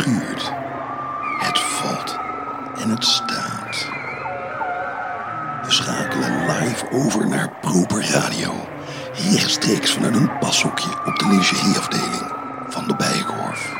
[0.00, 0.52] schuurt.
[1.38, 2.18] Het valt
[2.82, 3.88] en het staat.
[5.62, 8.52] We schakelen live over naar Proper Radio.
[9.12, 12.32] Rechtstreeks vanuit een pashokje op de lingerieafdeling
[12.68, 13.72] van de Bijenkorf.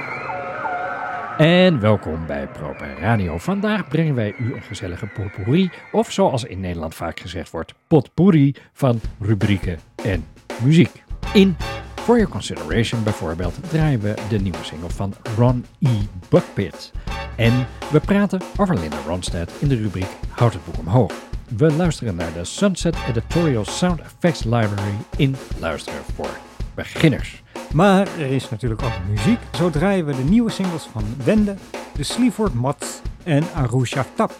[1.38, 3.38] En welkom bij Proper Radio.
[3.38, 8.54] Vandaag brengen wij u een gezellige potpourri, of zoals in Nederland vaak gezegd wordt, potpourri
[8.72, 10.26] van rubrieken en
[10.62, 11.02] muziek.
[11.32, 11.56] In
[12.04, 15.88] For Your Consideration bijvoorbeeld draaien we de nieuwe single van Ron E.
[16.28, 16.92] Buckpit.
[17.36, 21.12] En we praten over Linda Ronstadt in de rubriek Houd het boek omhoog.
[21.56, 26.30] We luisteren naar de Sunset Editorial Sound Effects Library in Luisteren voor
[26.74, 27.42] Beginners.
[27.72, 29.38] Maar er is natuurlijk ook muziek.
[29.56, 31.54] Zo draaien we de nieuwe singles van Wende,
[31.94, 34.32] de Sleaford Mods en Arusha Tap.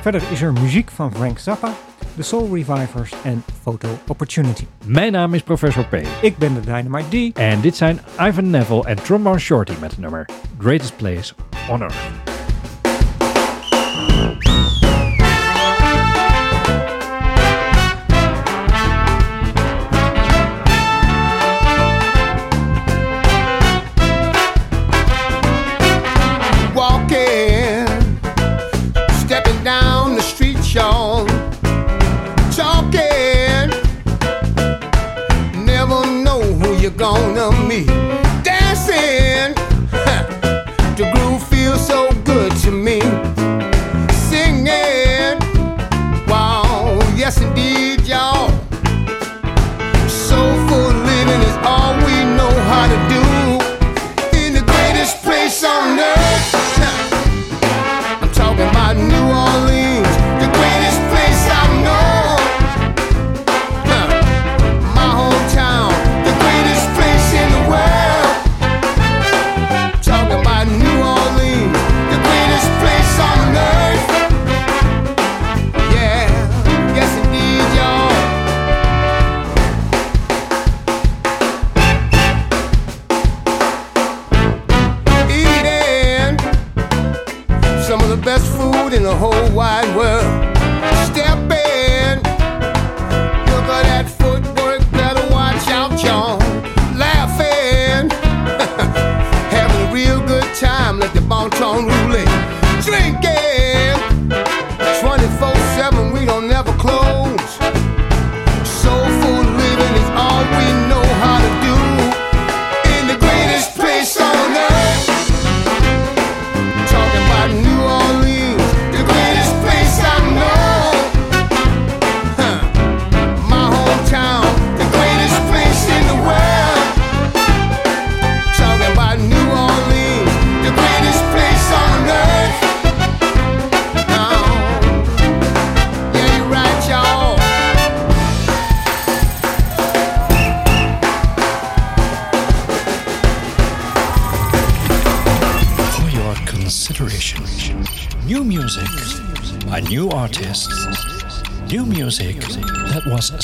[0.00, 1.72] Verder is er muziek van Frank Zappa,
[2.16, 4.66] de Soul Revivers en Photo Opportunity.
[4.84, 5.94] Mijn naam is Professor P.
[6.22, 7.36] Ik ben de Dynamite D.
[7.38, 11.34] En dit zijn Ivan Neville en Trombone Shorty met het nummer Greatest Place
[11.68, 12.39] on Earth.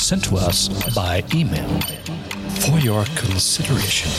[0.07, 1.67] Sent to us by email.
[2.61, 4.11] For your consideration.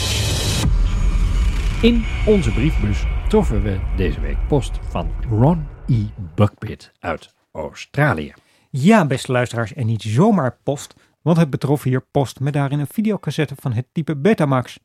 [1.81, 6.05] In onze briefbus troffen we deze week post van Ron E.
[6.35, 8.33] Buckpit uit Australië.
[8.69, 10.93] Ja, beste luisteraars, en niet zomaar post,
[11.29, 14.79] want het betrof hier post met daarin een videocassette van het type Betamax.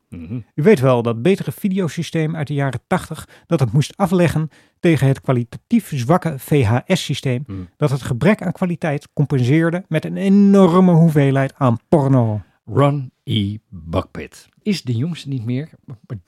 [0.55, 5.07] U weet wel, dat betere videosysteem uit de jaren 80 dat het moest afleggen tegen
[5.07, 7.45] het kwalitatief zwakke VHS-systeem
[7.77, 12.41] dat het gebrek aan kwaliteit compenseerde met een enorme hoeveelheid aan porno.
[12.65, 13.57] Ron E.
[13.69, 15.69] Buckpit is de jongste niet meer.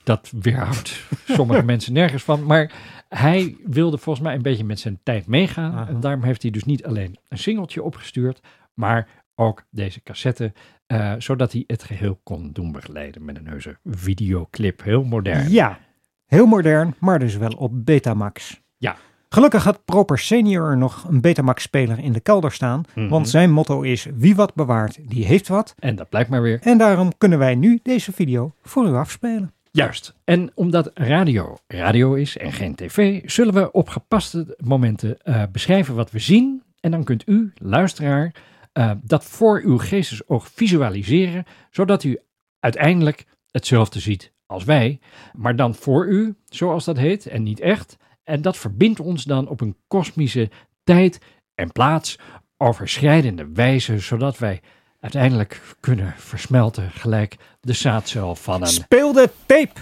[0.04, 1.06] Dat weerhoudt
[1.36, 2.44] sommige mensen nergens van.
[2.44, 2.72] Maar
[3.08, 5.72] hij wilde volgens mij een beetje met zijn tijd meegaan.
[5.72, 5.88] Aha.
[5.88, 8.40] En daarom heeft hij dus niet alleen een singeltje opgestuurd,
[8.74, 10.52] maar ook deze cassette.
[10.86, 14.82] eh, zodat hij het geheel kon doen begeleiden met een heuse videoclip.
[14.82, 15.50] Heel modern.
[15.50, 15.78] Ja,
[16.26, 18.60] heel modern, maar dus wel op Betamax.
[18.76, 18.96] Ja.
[19.28, 23.08] Gelukkig had Proper Senior nog een Betamax-speler in de kelder staan, Mhm.
[23.08, 25.74] want zijn motto is wie wat bewaart, die heeft wat.
[25.78, 26.58] En dat blijkt maar weer.
[26.62, 29.52] En daarom kunnen wij nu deze video voor u afspelen.
[29.70, 30.14] Juist.
[30.24, 35.94] En omdat radio radio is en geen tv, zullen we op gepaste momenten eh, beschrijven
[35.94, 36.62] wat we zien.
[36.80, 38.32] En dan kunt u, luisteraar,
[38.72, 42.18] eh, dat voor uw geestesoog visualiseren, zodat u
[42.60, 45.00] uiteindelijk hetzelfde ziet als wij,
[45.32, 47.96] maar dan voor u, zoals dat heet, en niet echt.
[48.24, 50.50] En dat verbindt ons dan op een kosmische
[50.84, 51.20] tijd
[51.54, 52.18] en plaats
[52.56, 54.60] overschrijdende wijze, zodat wij
[55.00, 58.68] uiteindelijk kunnen versmelten gelijk de zaadcel van een...
[58.68, 59.80] Speel de tape!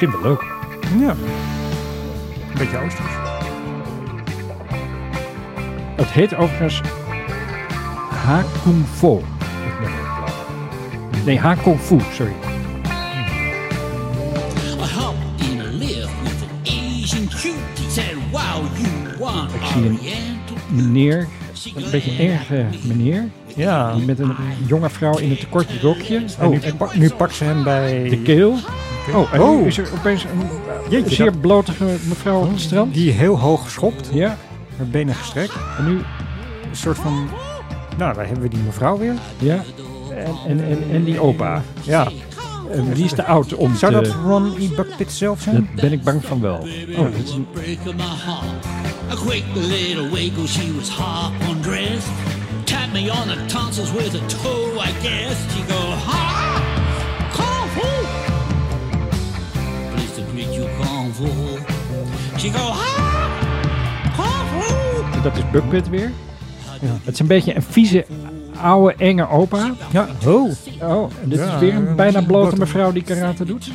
[0.00, 0.44] Begint wel leuk.
[1.00, 1.10] Ja.
[1.10, 3.10] Een beetje oosters.
[5.96, 6.80] Het heet overigens
[8.24, 9.06] Ha Kung Fu.
[11.10, 11.24] het.
[11.24, 12.32] Nee, Ha Kung Fu, sorry.
[19.54, 19.98] Ik zie een
[20.68, 21.28] meneer,
[21.76, 23.94] een beetje erge meneer, Ja.
[23.94, 24.34] die met een
[24.66, 26.16] jonge vrouw in een tekort rokje.
[26.38, 28.08] En Oh, nu, pa- nu pakt ze hem bij...
[28.08, 28.56] de keel.
[29.14, 29.66] Oh, en nu Oh.
[29.66, 30.48] is er opeens een
[30.90, 32.94] Jeetje, zeer dat- blotige mevrouw op het strand.
[32.94, 34.08] Die heel hoog schopt.
[34.12, 34.36] Ja,
[34.76, 35.52] Haar benen gestrekt.
[35.78, 35.92] en nu,
[36.70, 37.28] Een soort van...
[37.98, 39.14] Nou, daar hebben we die mevrouw weer.
[39.38, 39.62] ja.
[40.14, 41.62] En, en, en, en die opa.
[41.82, 42.08] Ja.
[42.72, 44.00] En die is te oud om Zou te...
[44.00, 44.68] dat Ron E.
[44.76, 45.54] Buckpit zelf zijn?
[45.54, 46.54] Daar ben ik bang van wel.
[46.96, 47.46] Oh, dat is een-
[48.24, 48.64] heart.
[49.10, 52.10] A quick little wiggle, she was half undressed.
[52.64, 55.36] Tapped me on the tonsils with a toe, I guess.
[55.52, 56.29] She go, ha,
[65.22, 66.10] dat is Buckpit weer.
[67.04, 68.06] Het is een beetje een vieze,
[68.60, 69.70] oude, enge opa.
[69.90, 70.06] Ja.
[70.26, 70.50] Oh.
[70.82, 73.70] Oh, en dit Ja, is weer een een bijna blote mevrouw die karate doet.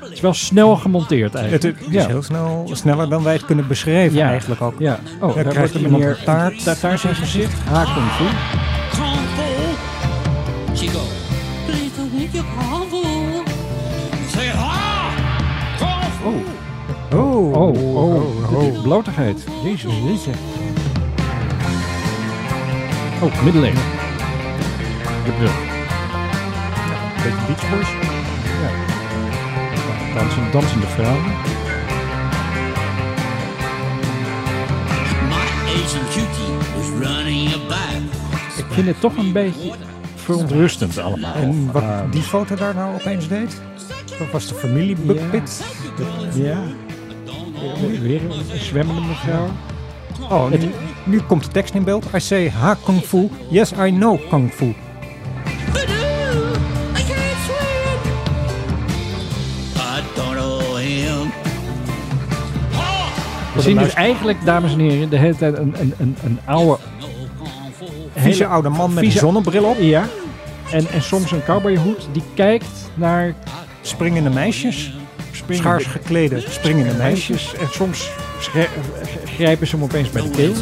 [0.00, 1.80] Het is wel snel gemonteerd Het eigenlijk.
[1.90, 4.28] is heel snel, sneller dan wij het kunnen beschrijven Ja.
[4.28, 4.74] eigenlijk ook.
[4.78, 4.98] Ja.
[5.20, 6.64] Oh, daar krijgt wordt iemand meneer een taart.
[6.64, 7.52] Tartaar zijn gezicht.
[7.68, 8.24] Ha, kung fu.
[17.14, 17.52] Oh.
[17.54, 18.82] Oh, oh, oh.
[18.82, 19.44] blotigheid.
[19.64, 19.92] Jezus.
[20.04, 20.30] Jeetje.
[23.22, 23.82] Oh, middeleeuwen.
[25.24, 25.56] De brug.
[27.22, 27.88] Beetje Beach Boys.
[30.14, 31.32] Dansen, dansende vrouwen.
[38.56, 39.72] Ik vind het toch een beetje
[40.14, 41.34] verontrustend allemaal.
[41.34, 43.60] En wat Ehm, die foto daar nou opeens deed?
[44.18, 45.64] Dat was de familie Buckpit.
[46.34, 46.62] Ja.
[47.80, 49.48] Weer- Weer een zwemmende mevrouw.
[50.30, 50.70] Oh, nu,
[51.04, 52.06] nu komt de tekst in beeld.
[52.14, 53.30] I say ha kung fu.
[53.48, 54.74] Yes, I know kung fu.
[63.54, 66.76] We zien dus eigenlijk, dames en heren, de hele tijd een, een, een, een oude...
[68.14, 69.76] Vieze hele- oude man met een zonnebril op.
[69.80, 70.04] Ja.
[70.70, 73.34] En, en soms een cowboyhoed die kijkt naar
[73.80, 74.92] Springende meisjes.
[75.44, 77.52] Springende Schaars geklede springende meisjes.
[77.52, 77.54] meisjes.
[77.60, 78.10] En soms
[79.24, 80.52] grijpen ze hem opeens bij de keel.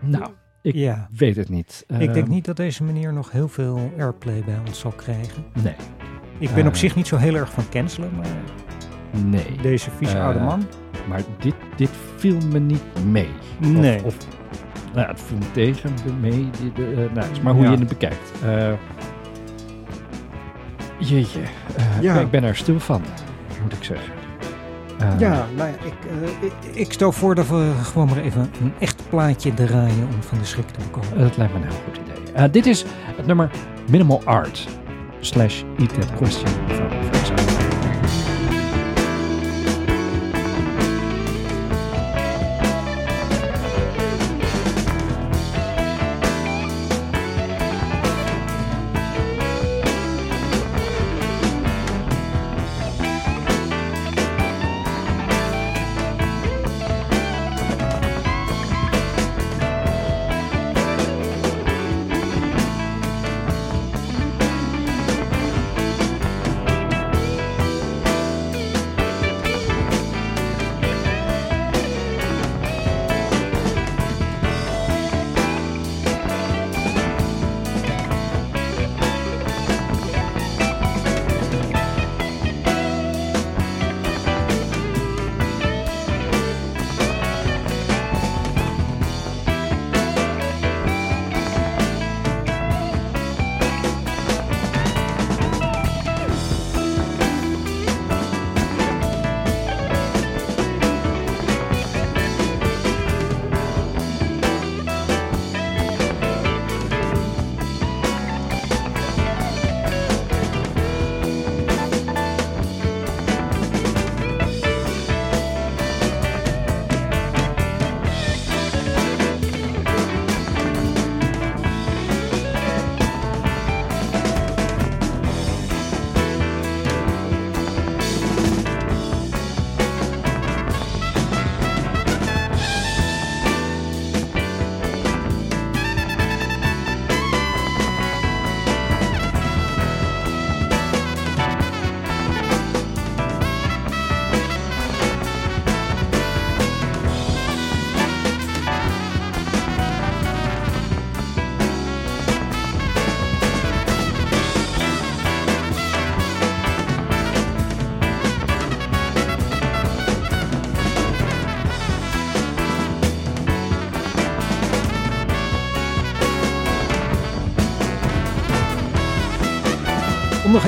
[0.00, 0.26] Nou,
[0.62, 1.08] ik Ja.
[1.16, 1.84] weet het niet.
[1.88, 5.44] Ik denk Ehm, niet dat deze meneer nog heel veel airplay bij ons zal krijgen.
[5.62, 5.74] Nee,
[6.38, 6.78] Ik ben op Eh.
[6.78, 8.26] zich niet zo heel erg van cancelen, maar
[9.24, 9.56] nee.
[9.62, 10.66] deze vieze Eh, oude man.
[11.08, 13.28] Maar dit, dit viel me niet mee.
[13.60, 14.04] Of- Nee.
[14.04, 14.16] Of,
[14.94, 16.50] nou, ja, het viel me tegen, mee.
[16.62, 17.70] dit, eh, nou, het is maar hoe Ja.
[17.70, 18.30] je het bekijkt.
[21.00, 21.40] Jeetje,
[21.76, 22.20] eh, Ja.
[22.20, 23.02] ik ben er stil van,
[23.62, 24.12] moet ik zeggen.
[24.98, 25.94] Eh, Ja, nou ja, ik,
[26.42, 30.22] eh, ik, ik stel voor dat we gewoon maar even een echt plaatje draaien om
[30.22, 31.18] van de schrik te bekomen.
[31.18, 31.96] Dat lijkt me een heel goed
[32.34, 32.50] idee.
[32.50, 32.84] Dit is
[33.16, 33.50] het nummer
[33.90, 34.68] Minimal Art
[35.20, 36.48] slash Eat That Question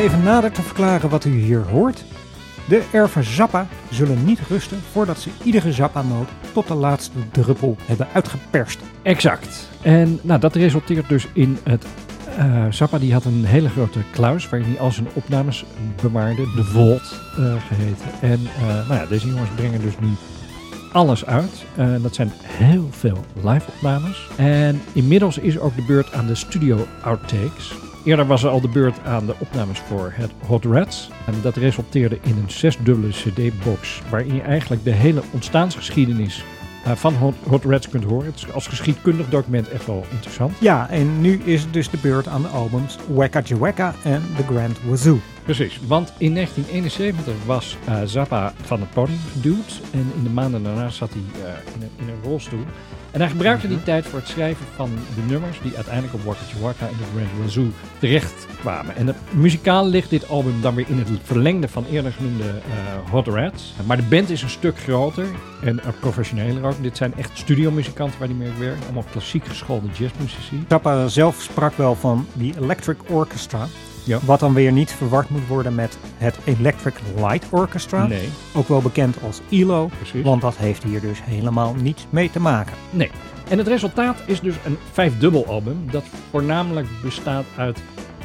[0.02, 2.04] even nader te verklaren wat u hier hoort.
[2.68, 8.08] De erven Zappa zullen niet rusten voordat ze iedere Zappa-noot tot de laatste druppel hebben
[8.12, 8.80] uitgeperst.
[9.02, 9.68] Exact.
[9.82, 11.86] En nou, dat resulteert dus in het...
[12.36, 15.64] eh, Zappa die had een hele grote kluis waarin hij al zijn opnames
[16.02, 16.42] bewaarde.
[16.42, 18.06] De Vault eh, geheten.
[18.20, 20.08] En eh, nou ja, deze jongens brengen dus nu
[20.92, 21.64] alles uit.
[22.02, 24.28] Dat zijn heel veel live opnames.
[24.36, 27.74] En inmiddels is ook de beurt aan de studio outtakes.
[28.04, 31.10] Eerder was er al de beurt aan de opnames voor het Hot Rats.
[31.26, 34.02] En dat resulteerde in een zesdubbele cd-box.
[34.10, 36.44] Waarin je eigenlijk de hele ontstaansgeschiedenis
[36.84, 38.26] eh, van Hot, Hot Rats kunt horen.
[38.26, 40.52] Het is als geschiedkundig document echt wel interessant.
[40.60, 44.42] Ja, en nu is het dus de beurt aan de albums Weka Jaweka en The
[44.42, 45.18] Grand Wazoo.
[45.44, 49.80] Precies, want in 1971 was eh, Zappa van het podium geduwd.
[49.92, 52.64] En in de maanden daarna zat hij eh, in, een, in een rolstoel.
[53.10, 56.40] En hij gebruikte die tijd voor het schrijven van de nummers die uiteindelijk op Waka
[56.60, 58.96] Waka en de Grand Wazoo terecht kwamen.
[58.96, 63.26] En muzikaal ligt dit album dan weer in het verlengde van eerder genoemde eh, Hot
[63.26, 63.74] Rats.
[63.86, 65.26] Maar de band is een stuk groter
[65.62, 66.82] en professioneler ook.
[66.82, 68.84] Dit zijn echt studiomuzikanten waar hij mee werkt.
[68.84, 70.64] Allemaal klassiek geschoolde jazzmuzici.
[70.68, 73.66] Zappa zelf sprak wel van die Electric Orchestra.
[74.04, 74.18] Ja.
[74.24, 78.06] Wat dan weer niet verward moet worden met het Electric Light Orchestra.
[78.06, 79.90] Nee, Ook wel bekend als ELO.
[79.96, 80.22] precies.
[80.22, 82.72] Want dat heeft hier dus helemaal niets mee te maken.
[82.90, 83.10] Nee.
[83.48, 87.78] En het resultaat is dus een vijfdubbel album dat voornamelijk bestaat uit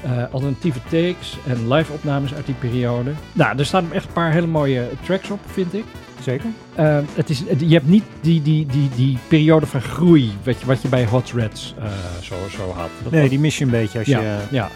[0.03, 3.11] eh, alternatieve takes en live opnames uit die periode.
[3.33, 5.83] Nou, er staan echt een paar hele mooie tracks op, vind ik.
[6.21, 6.49] Zeker?
[6.75, 10.65] Eh, het is, je hebt niet die, die, die, die periode van groei wat je,
[10.65, 11.85] wat je bij Hot Reds eh,
[12.21, 12.89] zo, zo had.
[13.03, 14.37] Dat Nee, was- die mis je een beetje als ja, je...
[14.51, 14.69] ja.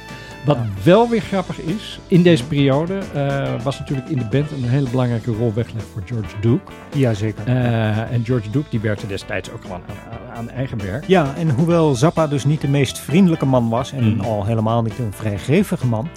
[0.45, 4.63] Wat wel weer grappig is, in deze periode eh, was natuurlijk in de band een
[4.69, 6.71] hele belangrijke rol weggelegd voor George Duke.
[6.95, 7.45] Ja, zeker.
[7.47, 11.07] Eh, en George Duke die werkte destijds ook gewoon aan, aan, aan eigen werk.
[11.07, 14.19] Ja, en hoewel Zappa dus niet de meest vriendelijke man was en Mm.
[14.19, 16.07] al helemaal niet een vrijgevige man,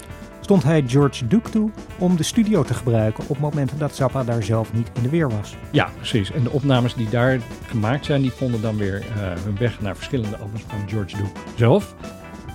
[0.40, 4.43] stond hij George Duke toe om de studio te gebruiken op momenten dat Zappa daar
[4.43, 5.57] zelf niet in de weer was.
[5.71, 6.33] Ja, precies.
[6.33, 9.97] En de opnames die daar gemaakt zijn, die vonden dan weer eh, hun weg naar
[9.97, 11.95] verschillende albums van George Duke zelf.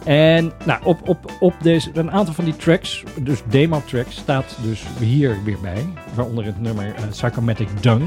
[0.09, 4.83] En nou, op, op, op deze, een aantal van die tracks, dus demo-tracks, staat dus
[4.99, 5.85] hier weer bij.
[6.13, 8.03] Waaronder het nummer eh, Psychomatic Dung.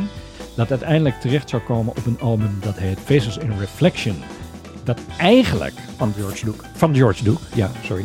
[0.56, 4.16] Dat uiteindelijk terecht zou komen op een album dat heet Faces in Reflection.
[4.84, 6.64] Dat eigenlijk Van George Duke.
[6.74, 8.04] van George Duke, ja, sorry.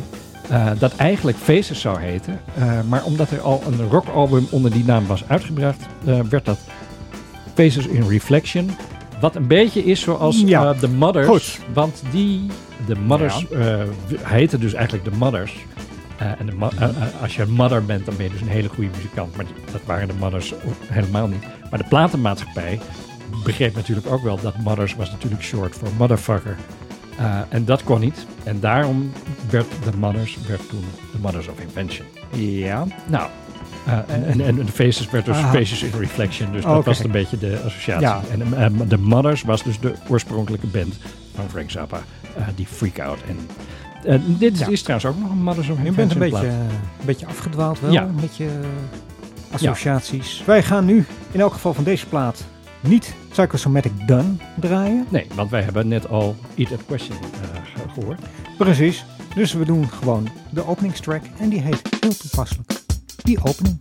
[0.49, 2.39] Eh, dat eigenlijk Faces zou heten.
[2.57, 5.85] Eh, maar omdat er al een rockalbum onder die naam was uitgebracht,
[6.29, 6.59] werd dat
[7.53, 8.69] Faces in Reflection.
[9.19, 10.71] Wat een beetje is zoals Ja.
[10.71, 11.27] eh, The Mothers.
[11.27, 11.59] Goed.
[11.73, 12.45] Want die,
[12.85, 13.81] de Mothers, eh
[14.21, 15.65] heten dus eigenlijk de Mothers.
[16.17, 18.41] Eh, en de mo- eh, eh, als je een mother bent, dan ben je dus
[18.41, 19.35] een hele goede muzikant.
[19.35, 20.53] Maar dat waren de Mothers
[20.87, 21.43] helemaal niet.
[21.69, 22.79] Maar de platenmaatschappij
[23.43, 26.55] begreep natuurlijk ook wel dat Mothers was natuurlijk short voor motherfucker.
[27.17, 28.25] Eh, en dat kon niet.
[28.43, 29.11] En daarom
[29.49, 32.07] werd de Mothers werd toen de Mothers of Invention.
[32.31, 32.85] Ja.
[33.07, 33.29] Nou, eh,
[34.07, 35.37] en, en, en de Faces werd dus.
[35.37, 36.51] Faces in Reflection.
[36.51, 38.29] Dus dat was een beetje de associatie.
[38.31, 40.97] En eh, de Mothers was dus de oorspronkelijke band
[41.35, 41.99] van Frank Zappa.
[42.37, 43.19] eh, die Freak Out.
[43.27, 43.37] En
[44.13, 44.67] eh, dit Ja.
[44.67, 47.91] is trouwens ook nog een Mothers of Je bent een beetje, een beetje afgedwaald wel,
[47.91, 48.01] Ja.
[48.01, 48.51] een beetje eh,
[49.53, 50.43] associaties.
[50.45, 52.43] Wij gaan nu in elk geval van deze plaat
[52.79, 55.05] niet Psychosomatic Done draaien.
[55.09, 58.19] Nee, want wij hebben net al Eat That Question eh, ge- gehoord.
[58.57, 59.05] Precies.
[59.35, 62.76] Dus we doen gewoon de openingstrack en die heet heel toepasselijk.
[63.27, 63.77] Die opening.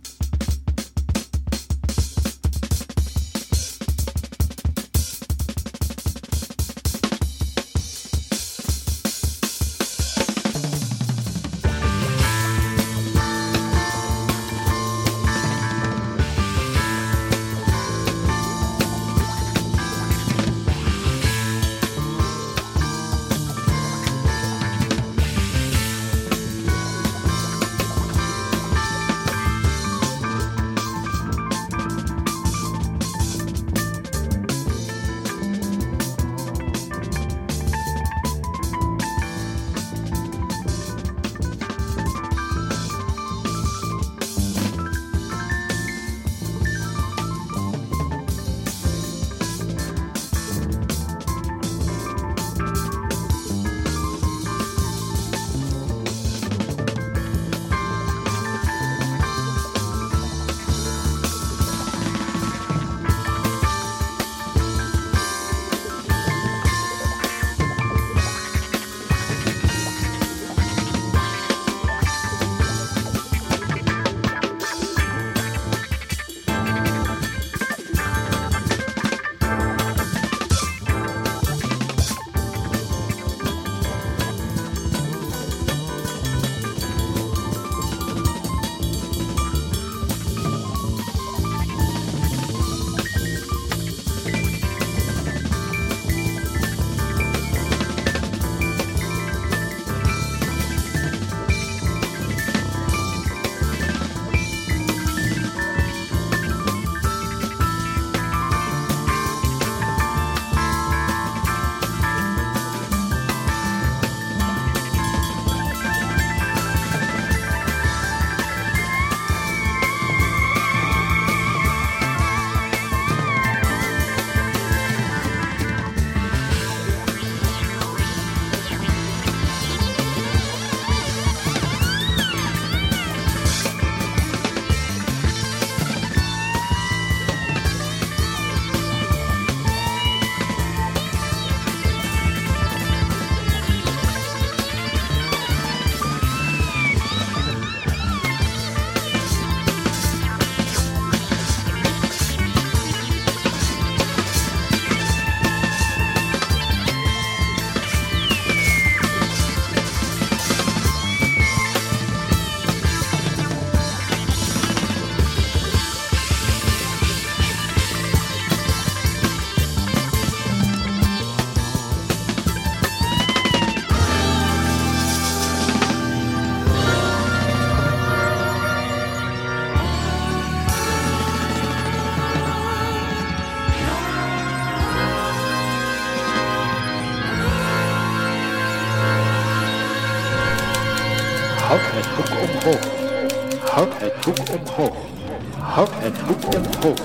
[196.07, 196.99] Het boek omhoog.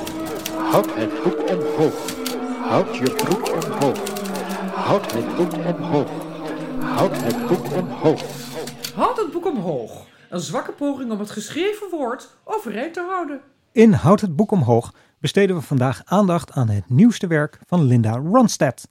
[0.70, 1.94] Houd het boek omhoog.
[2.68, 3.98] Houd je broek omhoog.
[4.74, 6.10] Houd het boek omhoog.
[6.80, 8.22] Houd het boek omhoog.
[8.94, 10.06] Houd het boek omhoog.
[10.30, 13.40] Een zwakke poging om het geschreven woord overeind te houden.
[13.72, 18.12] In Houd het boek omhoog besteden we vandaag aandacht aan het nieuwste werk van Linda
[18.12, 18.88] Ronstadt.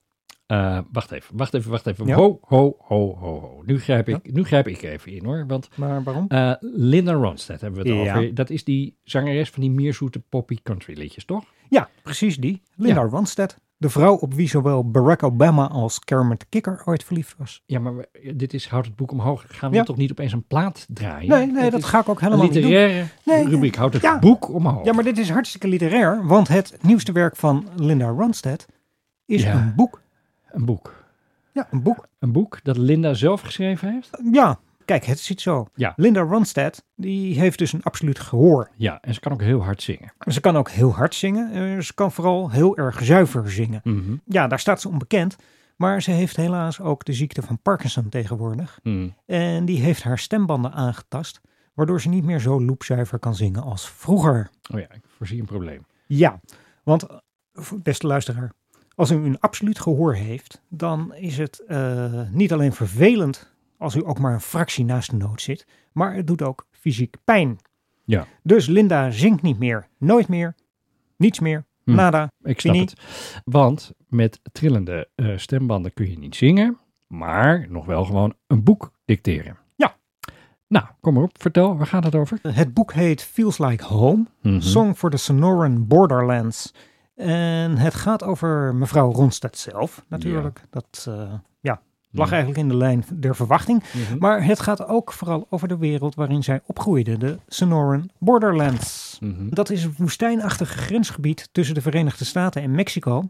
[0.51, 2.05] Eh, wacht even, wacht even, wacht even.
[2.07, 2.15] Ja?
[2.15, 3.61] Ho, ho, ho, ho, ho.
[3.65, 5.43] Nu grijp, ik, nu grijp ik even in hoor.
[5.47, 6.25] Want Maar waarom?
[6.27, 8.15] eh, Linda Ronstadt hebben we het Ja.
[8.17, 8.35] over.
[8.35, 11.43] Dat is die zangeres van die meerzoete poppy country liedjes, toch?
[11.69, 12.61] Ja, precies die.
[12.75, 13.01] Linda.
[13.01, 13.57] Ronstadt.
[13.77, 17.63] De vrouw op wie zowel Barack Obama als Kermit Kikker ooit verliefd was.
[17.65, 19.45] Ja, maar we- dit is Houd het boek omhoog.
[19.47, 19.83] Gaan we Ja.
[19.83, 21.29] toch niet opeens een plaat draaien?
[21.29, 22.61] Nee, nee, dat ga ik ook helemaal niet doen.
[22.63, 23.75] literaire Nee, rubriek.
[23.75, 24.19] Houd het ja.
[24.19, 24.85] boek omhoog.
[24.85, 28.65] Ja, maar dit is hartstikke literair, want het nieuwste werk van Linda Ronstadt
[29.25, 29.53] is Ja.
[29.53, 30.01] een boek.
[30.51, 31.03] Een boek.
[31.53, 32.07] Ja, een boek.
[32.19, 34.09] Een boek dat Linda zelf geschreven heeft?
[34.31, 35.67] Ja, kijk, het zit zo.
[35.75, 35.93] Ja.
[35.95, 38.69] Linda Ronstadt, die heeft dus een absoluut gehoor.
[38.75, 40.13] Ja, en ze kan ook heel hard zingen.
[40.27, 41.51] Ze kan ook heel hard zingen.
[41.51, 43.81] eh, Ze kan vooral heel erg zuiver zingen.
[43.83, 44.15] Mhm.
[44.25, 45.35] Ja, daar staat ze onbekend.
[45.75, 48.79] Maar ze heeft helaas ook de ziekte van Parkinson tegenwoordig.
[48.83, 49.09] Mhm.
[49.25, 51.41] En die heeft haar stembanden aangetast.
[51.73, 54.49] Waardoor ze niet meer zo loepzuiver kan zingen als vroeger.
[54.73, 55.85] Oh ja, ik voorzie een probleem.
[56.07, 56.39] Ja,
[56.83, 57.17] want eh,
[57.83, 58.51] beste luisteraar,
[59.01, 64.01] als u een absoluut gehoor heeft, dan is het eh, niet alleen vervelend als u
[64.05, 67.57] ook maar een fractie naast de noot zit, maar het doet ook fysiek pijn.
[68.05, 68.25] Ja.
[68.43, 70.55] Dus Linda zingt niet meer, nooit meer,
[71.17, 71.95] niets meer, Hm.
[71.95, 72.31] nada.
[72.43, 72.85] Ik snap Fini.
[72.85, 73.41] het.
[73.45, 78.91] Want met trillende eh, stembanden kun je niet zingen, maar nog wel gewoon een boek
[79.05, 79.57] dicteren.
[79.75, 79.95] Ja.
[80.67, 82.39] Nou, kom maar op, vertel, waar gaat het over?
[82.41, 84.59] Het boek heet Feels Like Home, Mhm.
[84.59, 86.73] Song for the Sonoran Borderlands.
[87.21, 90.63] En het gaat over mevrouw Ronstadt zelf, natuurlijk.
[90.69, 91.81] Dat eh, ja,
[92.11, 92.31] lag Ja.
[92.33, 93.83] eigenlijk in de lijn der verwachting.
[93.93, 94.17] Mhm.
[94.19, 99.17] Maar het gaat ook vooral over de wereld waarin zij opgroeide, de Sonoran Borderlands.
[99.21, 99.49] Mhm.
[99.49, 103.29] Dat is een woestijnachtig grensgebied tussen de Verenigde Staten en Mexico.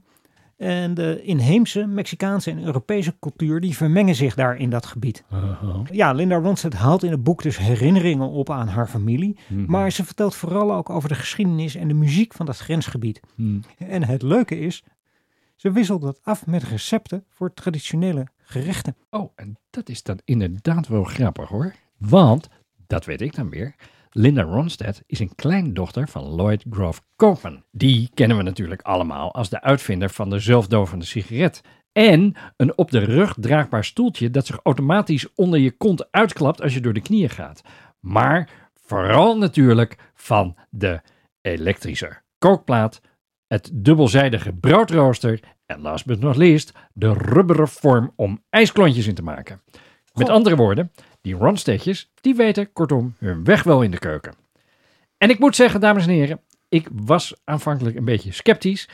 [0.61, 5.23] En de inheemse Mexicaanse en Europese cultuur die vermengen zich daar in dat gebied.
[5.33, 5.85] Uh-huh.
[5.91, 9.37] Ja, Linda Ronstadt haalt in het boek dus herinneringen op aan haar familie.
[9.47, 9.65] Mhm.
[9.71, 13.19] Maar ze vertelt vooral ook over de geschiedenis en de muziek van dat grensgebied.
[13.35, 13.59] Mhm.
[13.77, 14.83] En het leuke is,
[15.55, 18.95] ze wisselt dat af met recepten voor traditionele gerechten.
[19.09, 21.73] Oh, en dat is dan inderdaad wel grappig hoor.
[21.97, 22.47] Want,
[22.87, 23.75] dat weet ik dan weer,
[24.13, 27.63] Linda Ronstadt is een kleindochter van Lloyd Grove Koopman.
[27.71, 31.61] Die kennen we natuurlijk allemaal als de uitvinder van de zelfdovende sigaret.
[31.91, 36.73] En een op de rug draagbaar stoeltje dat zich automatisch onder je kont uitklapt als
[36.73, 37.61] je door de knieën gaat.
[37.99, 41.01] Maar vooral natuurlijk van de
[41.41, 43.01] elektrische kookplaat,
[43.47, 49.23] het dubbelzijdige broodrooster en last but not least de rubberen vorm om ijsklontjes in te
[49.23, 49.61] maken.
[50.13, 54.33] Met andere woorden, die Ronstedtjes, die weten kortom hun weg wel in de keuken.
[55.17, 58.89] En ik moet zeggen, dames en heren, ik was aanvankelijk een beetje sceptisch,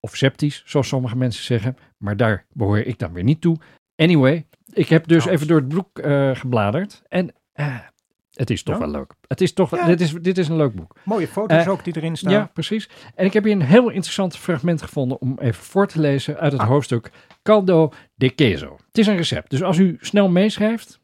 [0.00, 3.56] of sceptisch, zoals sommige mensen zeggen, maar daar behoor ik dan weer niet toe.
[3.96, 7.76] Anyway, ik heb dus even door het boek eh, gebladerd en eh,
[8.32, 8.80] het is toch Ja?
[8.80, 9.12] wel leuk.
[9.28, 9.86] Het is toch, Ja.
[9.86, 10.96] dit, is, dit is een leuk boek.
[11.04, 12.32] Mooie foto's Eh, ook die erin staan.
[12.32, 12.88] Ja, precies.
[13.14, 16.52] En ik heb hier een heel interessant fragment gevonden om even voor te lezen uit
[16.52, 16.68] het Ah.
[16.68, 17.10] hoofdstuk
[17.42, 18.76] Caldo de Queso.
[18.86, 21.00] Het is een recept, dus als u snel meeschrijft,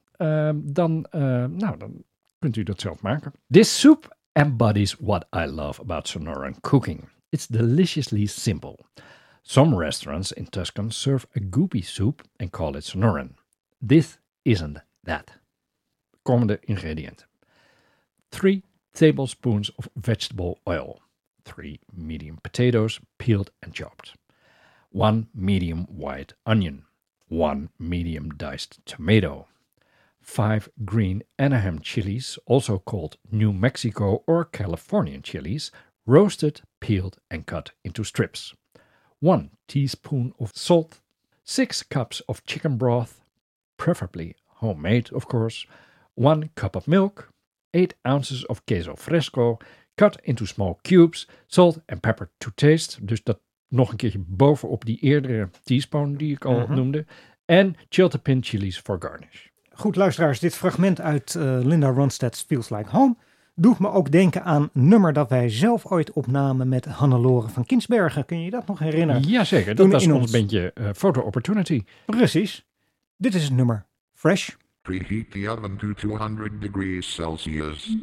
[0.64, 2.04] dan, eh, nou, dan
[2.38, 3.32] kunt u dat zelf maken.
[3.50, 7.08] This soup embodies what I love about Sonoran cooking.
[7.28, 8.78] It's deliciously simple.
[9.42, 13.34] Some restaurants in Tuscan serve a goopy soup and call it Sonoran.
[13.86, 15.40] This isn't that.
[16.22, 17.26] Komende ingrediënten.
[18.30, 21.00] 3 tablespoons of vegetable oil,
[21.44, 24.14] 3 medium potatoes peeled and chopped,
[24.90, 26.84] 1 medium white onion,
[27.28, 29.48] 1 medium diced tomato,
[30.22, 35.70] 5 green Anaheim chilies, also called New Mexico or Californian chilies,
[36.06, 38.54] roasted, peeled, and cut into strips,
[39.20, 41.00] 1 teaspoon of salt,
[41.44, 43.20] 6 cups of chicken broth,
[43.76, 45.66] preferably homemade, of course,
[46.14, 47.28] 1 cup of milk,
[47.74, 49.58] 8 ounces of queso fresco,
[49.96, 53.04] cut into small cubes, salt and pepper to taste.
[53.04, 56.74] Dus dat nog een keertje bovenop die eerdere teaspoon die ik al Mhm.
[56.74, 57.06] noemde.
[57.44, 59.50] En chiltepin chilies for garnish.
[59.74, 63.16] Goed, luisteraars, dit fragment uit eh, Linda Ronstadt's Feels Like Home
[63.54, 67.64] doet me ook denken aan een nummer dat wij zelf ooit opnamen met Hannelore van
[67.66, 68.24] Kinsbergen.
[68.24, 69.22] Kun je je dat nog herinneren?
[69.22, 71.84] Jazeker, dat was in ons ons- bandje eh, Photo Opportunity.
[72.06, 72.64] Precies.
[73.16, 74.48] Dit is het nummer Fresh.
[74.82, 77.96] Preheat the oven to 200 degrees Celsius.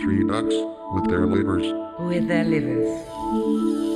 [0.00, 0.54] Three ducks
[0.94, 1.66] with their livers.
[2.08, 3.89] with their livers.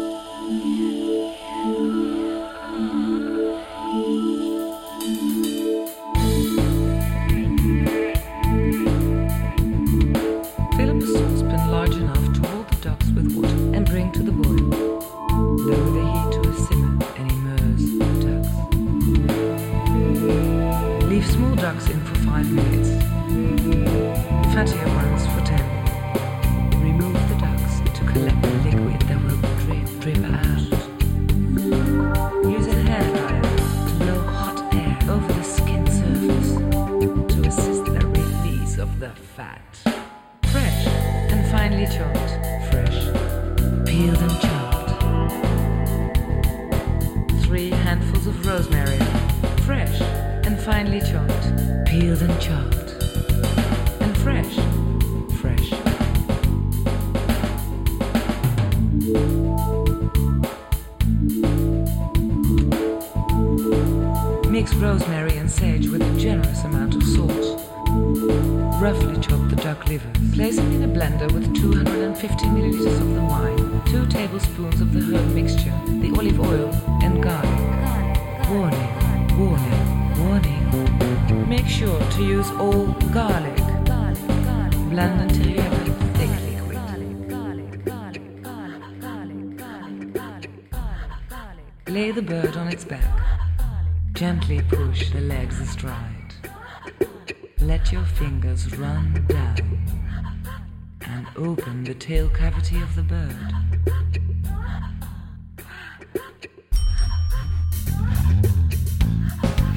[101.36, 103.52] Open the tail cavity of the bird.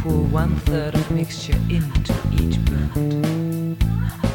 [0.02, 3.78] Pour one third of mixture into each bird,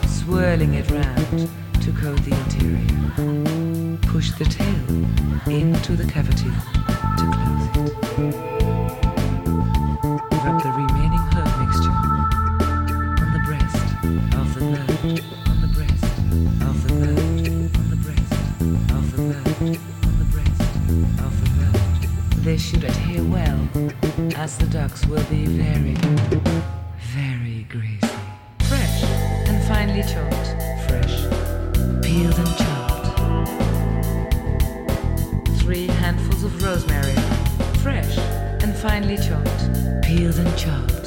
[0.07, 1.49] swirling it round
[1.81, 3.99] to coat the interior.
[4.09, 6.51] Push the tail into the cavity
[7.19, 8.62] to close it.
[22.73, 23.69] Should adhere well,
[24.37, 25.95] as the ducks will be very,
[27.13, 28.17] very greasy.
[28.61, 29.03] Fresh
[29.47, 30.49] and finely chopped.
[30.89, 31.17] Fresh,
[32.03, 33.19] peeled and chopped.
[35.61, 37.15] Three handfuls of rosemary.
[37.83, 38.17] Fresh
[38.63, 40.03] and finely chopped.
[40.03, 41.02] Peeled and chopped.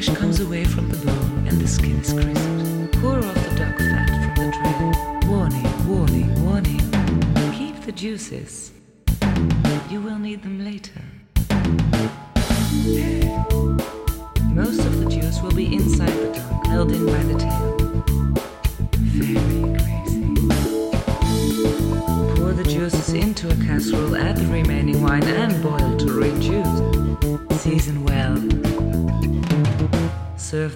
[0.00, 3.00] Flesh comes away from the bone and the skin is crisp.
[3.00, 5.28] Pour off the duck fat from the tray.
[5.28, 6.78] Warning, warning, warning.
[7.58, 8.70] Keep the juices.
[9.90, 11.02] You will need them later.
[14.54, 17.77] Most of the juice will be inside the duck, held in by the tail.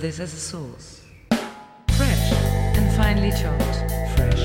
[0.03, 1.01] This as a sauce.
[1.97, 2.33] Fresh
[2.77, 3.77] and finely chopped.
[4.17, 4.45] Fresh.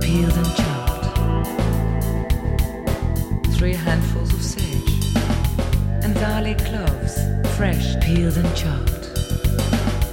[0.00, 1.04] Peeled and chopped.
[3.54, 5.14] Three handfuls of sage.
[6.02, 7.18] And garlic cloves.
[7.58, 8.00] Fresh.
[8.00, 9.10] Peeled and chopped.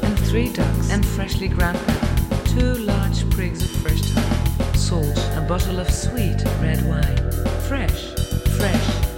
[0.04, 2.50] And three ducks and freshly ground pepper.
[2.50, 4.76] Two large sprigs of fresh thyme.
[4.76, 5.17] Salt.
[5.38, 7.32] A bottle of sweet red wine.
[7.69, 8.13] Fresh.
[8.58, 8.84] Fresh.
[8.84, 9.09] Fresh.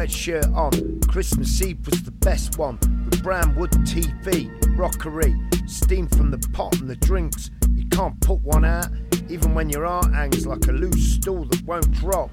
[0.00, 1.00] Sweatshirt on.
[1.08, 2.78] Christmas Eve was the best one.
[3.04, 5.36] With brown wood TV, rockery,
[5.66, 7.50] steam from the pot and the drinks.
[7.74, 8.88] You can't put one out,
[9.28, 12.30] even when your heart hangs like a loose stool that won't drop.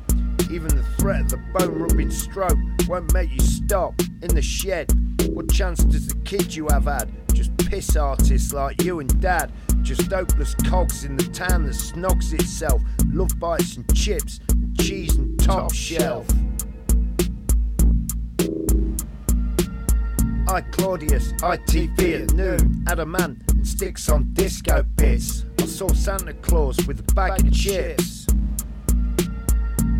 [0.49, 3.93] Even the threat of the bone rubbing stroke won't make you stop.
[4.21, 4.89] In the shed,
[5.27, 7.11] what chance does the kid you have had?
[7.33, 9.51] Just piss artists like you and dad.
[9.81, 12.81] Just hopeless cogs in the town that snogs itself.
[13.07, 16.27] Love bites and chips, and cheese and top, shelf.
[20.49, 25.43] I Claudius, ITV at noon, had a man and sticks on disco bits.
[25.59, 28.27] I saw Santa Claus with a bag of chips.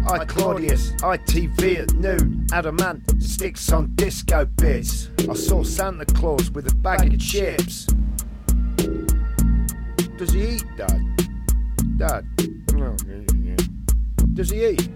[0.07, 5.09] I Claudius, ITV at noon, had a man and sticks on disco bits.
[5.29, 7.85] I saw Santa Claus with a bag of chips.
[10.17, 11.01] Does he eat, Dad?
[11.97, 12.25] Dad?
[14.33, 14.89] Does he eat?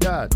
[0.00, 0.34] Dad?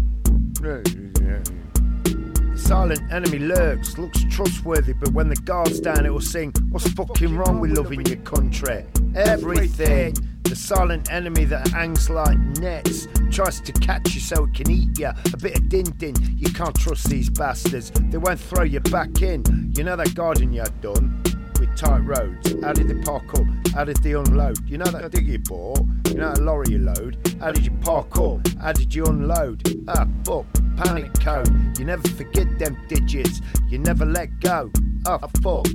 [2.64, 7.36] Silent enemy lurks, looks trustworthy, but when the guard's down, it will sing, What's fucking
[7.36, 8.86] wrong with loving your country?
[9.14, 10.14] Everything.
[10.44, 14.98] The silent enemy that hangs like nets tries to catch you so it can eat
[14.98, 15.08] you.
[15.08, 17.90] A bit of din din, you can't trust these bastards.
[17.90, 19.44] They won't throw you back in.
[19.76, 21.22] You know that garden you had done?
[21.60, 22.54] With tight roads.
[22.62, 23.46] How did they park up?
[23.74, 24.68] How did they unload?
[24.68, 25.80] You know that dig you bought?
[26.06, 27.18] You know that lorry you load?
[27.40, 28.46] How did you park up?
[28.60, 29.64] How did you unload?
[29.88, 30.46] Ah, fuck.
[30.76, 31.76] Panic code.
[31.76, 33.40] You never forget them digits.
[33.68, 34.70] You never let go.
[35.08, 35.66] Ah, fuck.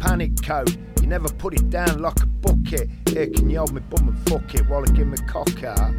[0.00, 0.76] Panic code.
[1.00, 2.90] You never put it down like a bucket.
[3.08, 5.94] Here, can you hold me bum and fuck it while I give me cock out?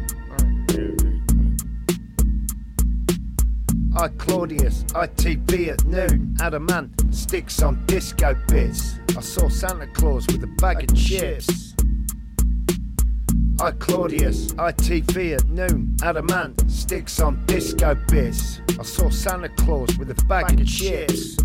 [3.98, 6.36] I Claudius, ITV at noon.
[6.40, 9.00] Adamant sticks on disco bits.
[9.16, 11.74] I saw Santa Claus with a bag of chips.
[13.60, 15.96] I Claudius, ITV at noon.
[16.00, 18.60] Adamant sticks on disco bits.
[18.78, 21.36] I saw Santa Claus with a bag of chips.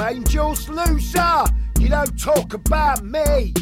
[0.00, 1.44] Angels loser,
[1.78, 3.54] you don't talk about me.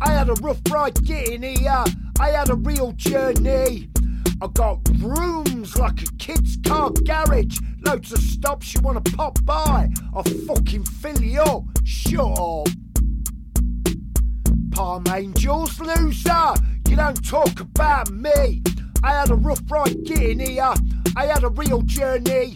[0.00, 1.84] I had a rough ride getting here,
[2.18, 3.88] I had a real journey.
[4.42, 9.88] I got rooms like a kid's car garage, loads of stops you wanna pop by.
[10.14, 12.68] I'll fucking fill you up, shut up.
[14.72, 16.54] Palm Angels loser,
[16.88, 18.62] you don't talk about me.
[19.02, 20.74] I had a rough ride getting here,
[21.16, 22.54] I had a real journey.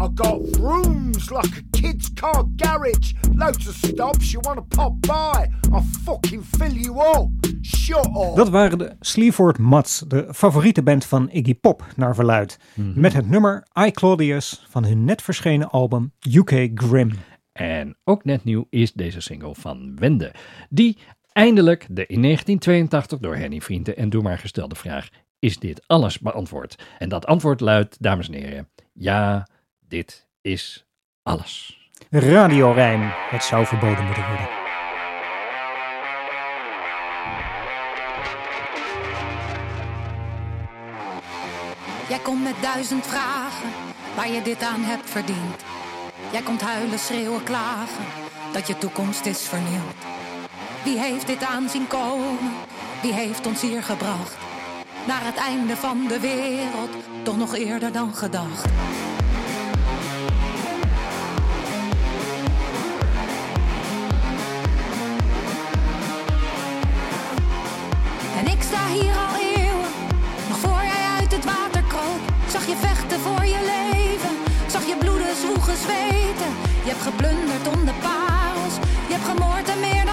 [0.00, 5.46] I got rooms like a kid's car garage, loads of stops you wanna pop by.
[5.72, 7.28] I'll fucking fill you up,
[7.62, 8.36] shut up.
[8.36, 12.58] Dat waren de Sleaford Mats, de favoriete band van Iggy Pop naar verluid.
[12.74, 17.10] Met het nummer I Claudius van hun net verschenen album UK Grim.
[17.52, 20.34] En ook net nieuw is deze single van Wende,
[20.68, 20.98] die
[21.32, 26.18] eindelijk de in 1982 door Henny Vrienden en Doe maar gestelde vraag: Is dit alles
[26.18, 26.82] beantwoord?
[26.98, 29.48] En dat antwoord luidt, dames en heren, ja,
[29.88, 30.86] dit is
[31.24, 31.78] alles.
[32.10, 34.48] Radiorijm, het zou verboden moeten worden.
[42.08, 43.70] Jij komt met duizend vragen
[44.16, 45.64] waar je dit aan hebt verdiend.
[46.32, 48.04] Jij komt huilen, schreeuwen, klagen
[48.52, 49.94] dat je toekomst is vernield.
[50.84, 52.52] Wie heeft dit aanzien komen?
[53.02, 54.36] Wie heeft ons hier gebracht?
[55.06, 56.90] Naar het einde van de wereld,
[57.22, 58.72] toch nog eerder dan gedacht.
[69.00, 69.92] Hier al eeuwen,
[70.48, 72.22] nog voor jij uit het water kroop.
[72.54, 74.34] Zag je vechten voor je leven,
[74.74, 76.50] zag je bloeden, zwoegen, zweten.
[76.84, 78.74] Je hebt geplunderd om de parels,
[79.08, 80.03] je hebt gemoord en meer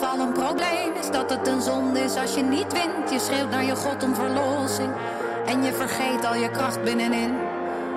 [0.00, 2.72] denkt dat je val een probleem is, dat het een zonde is als je niet
[2.72, 3.10] wint.
[3.10, 4.92] Je schreeuwt naar je God om verlossing.
[5.46, 7.34] En je vergeet al je kracht binnenin.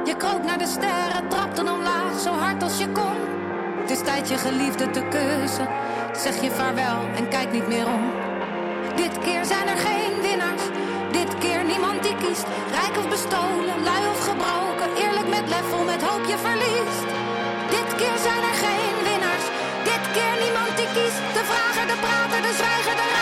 [0.06, 3.18] Je kroop naar de sterren, trapte omlaag zo hard als je kon.
[3.82, 5.68] Het is tijd je geliefde te kussen.
[6.14, 8.04] Zeg je vaarwel en kijk niet meer om.
[8.96, 10.66] Dit keer zijn er geen winnaars.
[11.12, 12.48] Dit keer niemand die kiest.
[12.80, 14.90] Rijk of bestolen, lui of gebroken.
[15.04, 17.10] Eerlijk met lef, met hoop je verliest.
[17.76, 19.43] Dit keer zijn er geen winnaars.
[20.14, 21.20] Keer niemand die kiest.
[21.34, 22.54] De vrager, de prater, de
[22.96, 23.13] de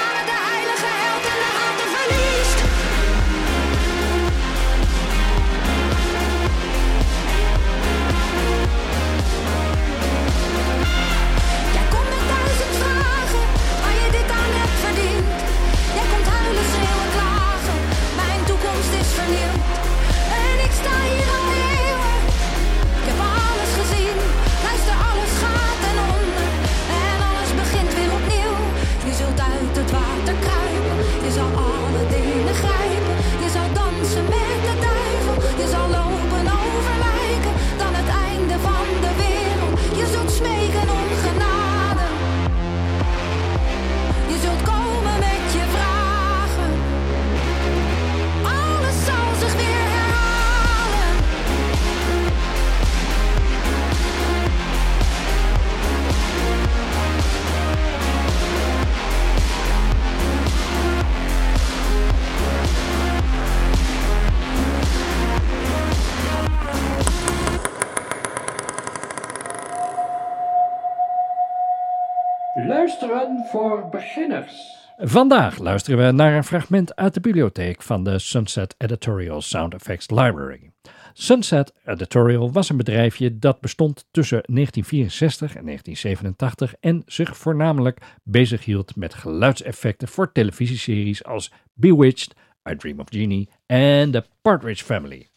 [75.12, 80.10] Vandaag luisteren we naar een fragment uit de bibliotheek van de Sunset Editorial Sound Effects
[80.10, 80.72] Library.
[81.14, 88.96] Sunset Editorial was een bedrijfje dat bestond tussen 1964 en 1987 en zich voornamelijk bezighield
[88.96, 92.36] met geluidseffecten voor televisieseries als Bewitched,
[92.70, 95.30] I Dream of Jeannie en The Partridge Family.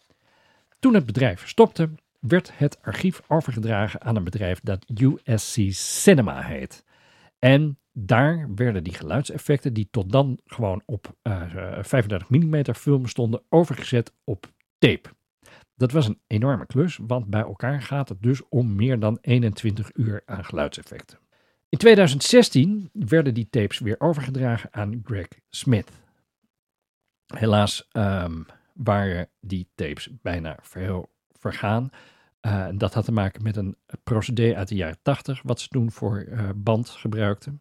[0.79, 6.85] Toen het bedrijf stopte, werd het archief overgedragen aan een bedrijf dat USC Cinema heet.
[7.39, 11.43] En daar werden die geluidseffecten, die tot dan gewoon op eh,
[11.81, 15.09] 35 mm film stonden, overgezet op tape.
[15.77, 19.91] Dat was een enorme klus, want bij elkaar gaat het dus om meer dan 21
[19.95, 21.19] uur aan geluidseffecten.
[21.69, 25.91] In 2016 werden die tapes weer overgedragen aan Greg Smith.
[27.27, 28.43] Helaas ehm,
[28.75, 30.59] waren die tapes bijna
[31.33, 31.91] vergaan.
[32.47, 35.91] Uh, dat had te maken met een procedé uit de jaren 80, wat ze toen
[35.91, 37.61] voor uh, band gebruikten.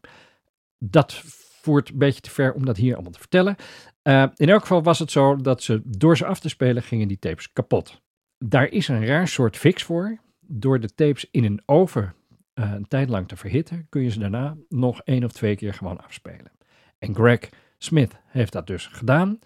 [0.77, 1.13] Dat
[1.61, 3.55] voert een beetje te ver om dat hier allemaal te vertellen.
[4.03, 7.07] Uh, in elk geval was het zo dat ze door ze af te spelen gingen
[7.07, 8.01] die tapes kapot.
[8.37, 10.17] Daar is een raar soort fix voor.
[10.39, 12.13] Door de tapes in een oven
[12.53, 16.03] een tijd lang te verhitten, kun je ze daarna nog één of twee keer gewoon
[16.03, 16.51] afspelen.
[16.99, 19.39] En Greg Smith heeft dat dus gedaan.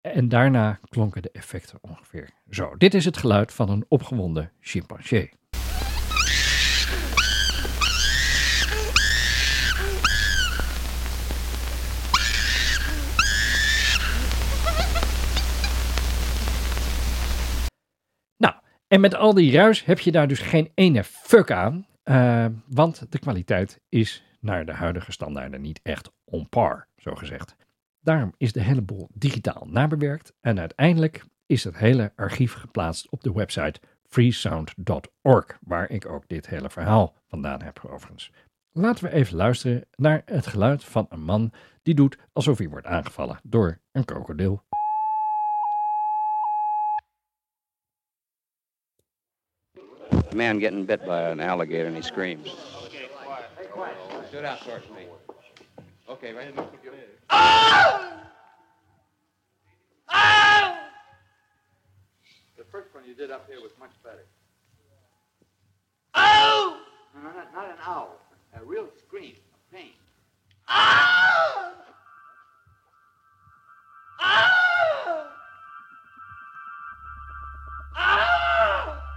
[0.00, 2.76] En daarna klonken de effecten ongeveer zo.
[2.76, 5.30] Dit is het geluid van een opgewonden chimpansee.
[18.36, 18.54] Nou,
[18.88, 23.12] en met al die ruis heb je daar dus geen ene fuck aan, uh, want
[23.12, 27.56] de kwaliteit is naar de huidige standaarden niet echt on par, zo gezegd.
[28.02, 33.22] Daarom is de hele boel digitaal nabewerkt en uiteindelijk is het hele archief geplaatst op
[33.22, 38.32] de website freesound.org, waar ik ook dit hele verhaal vandaan heb overigens.
[38.72, 42.86] Laten we even luisteren naar het geluid van een man die doet alsof hij wordt
[42.86, 44.62] aangevallen door een krokodil.
[50.32, 52.54] A man getting bit by an alligator and he screams.
[54.30, 55.06] Sit down towards me.
[56.06, 57.09] Okay, right.
[62.60, 64.26] The first one you did up here was much better.
[66.14, 66.80] Oh!
[67.14, 68.20] No, no, not, not an owl.
[68.60, 69.92] A real scream of pain.
[70.68, 71.72] Oh!
[74.20, 75.26] Oh!
[77.96, 79.09] Oh!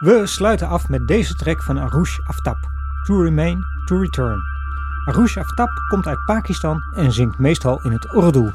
[0.00, 2.56] We sluiten af met deze track van Arush Aftab,
[3.04, 4.42] To Remain, To Return.
[5.04, 8.50] Arush Aftab komt uit Pakistan en zingt meestal in het Urdu.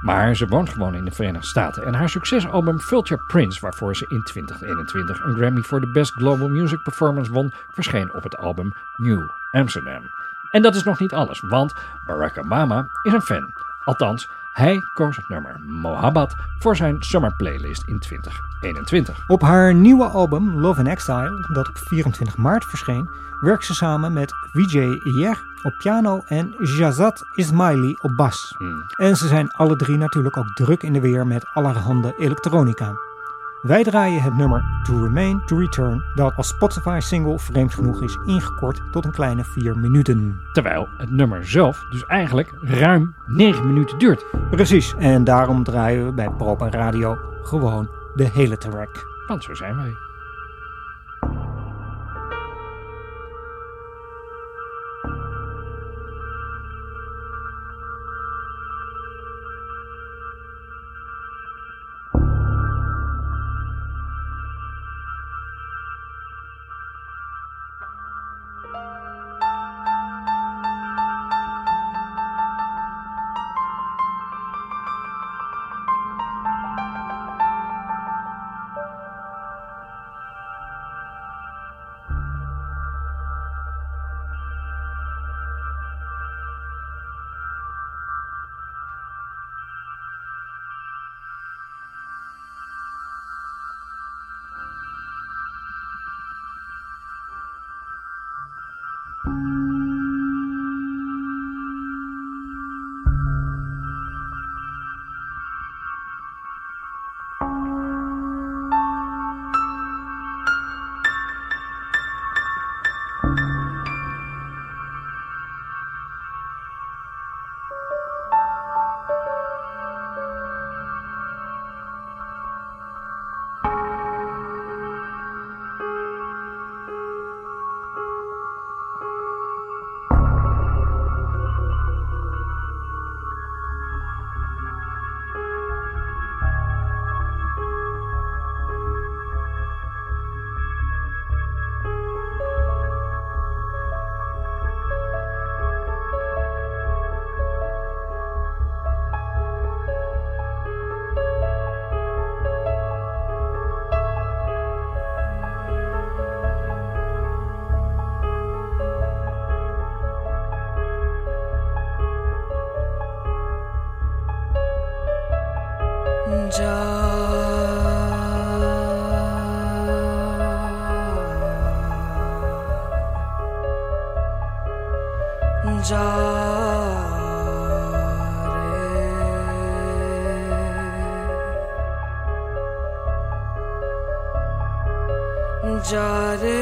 [0.00, 4.06] Maar ze woont gewoon in de Verenigde Staten en haar succesalbum Vulture Prince, waarvoor ze
[4.08, 8.72] in 2021 een Grammy voor de Best Global Music Performance won, verscheen op het album
[8.96, 10.02] New Amsterdam.
[10.50, 11.72] En dat is nog niet alles, want
[12.06, 13.52] Barack Obama is een fan.
[13.84, 19.24] Althans, hij koos het nummer Mohabbat voor zijn summer playlist in 2021.
[19.26, 24.12] Op haar nieuwe album Love in Exile, dat op 24 maart verscheen, werkt ze samen
[24.12, 28.54] met Vijay Iyer op piano en Jazat Ismaili op bas.
[28.58, 28.84] Hmm.
[28.96, 32.92] En ze zijn alle drie natuurlijk ook druk in de weer met allerhande elektronica.
[33.62, 38.80] Wij draaien het nummer To Remain, To Return, dat als Spotify-single vreemd genoeg is ingekort
[38.92, 40.40] tot een kleine 4 minuten.
[40.52, 44.24] Terwijl het nummer zelf dus eigenlijk ruim 9 minuten duurt.
[44.50, 49.06] Precies, en daarom draaien we bij Proper Radio gewoon de hele track.
[49.26, 49.92] Want zo zijn wij.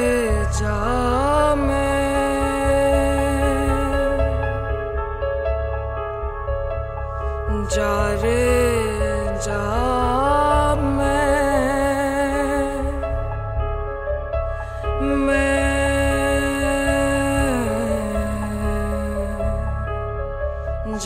[0.01, 0.53] Good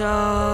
[0.01, 0.54] job.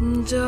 [0.00, 0.44] जा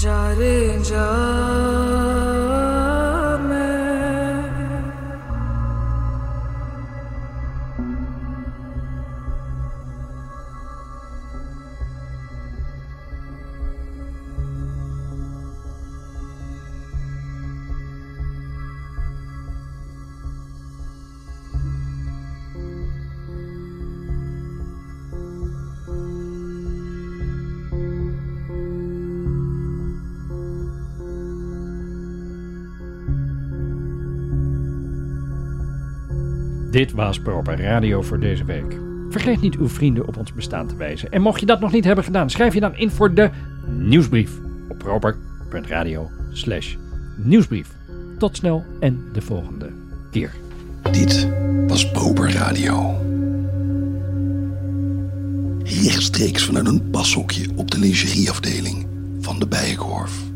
[0.00, 2.01] जा रे जा।
[36.72, 38.78] Dit was Proper Radio voor deze week.
[39.10, 41.12] Vergeet niet uw vrienden op ons bestaan te wijzen.
[41.12, 43.30] En mocht je dat nog niet hebben gedaan, schrijf je dan in voor de
[43.66, 44.30] nieuwsbrief
[44.68, 46.10] op proper.radio
[47.16, 47.68] nieuwsbrief.
[48.18, 49.70] Tot snel en de volgende
[50.10, 50.30] keer.
[50.90, 51.28] Dit
[51.66, 52.94] was Proper Radio.
[55.62, 58.86] Rechtstreeks vanuit een pashokje op de lingerieafdeling
[59.20, 60.31] van de Bijenkorf.